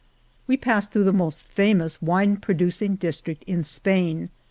[0.47, 4.31] We passed through the most famous wine producing district in Spain.